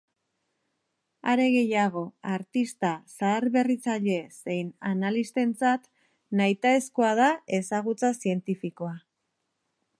[1.33, 2.01] Are gehiago,
[2.37, 5.87] artista, zaharberritzaile zein analistentzat
[6.41, 7.31] nahitaezkoa da
[7.63, 8.97] ezagutza zientifikoa.